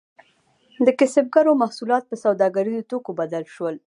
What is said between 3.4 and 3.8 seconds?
شول.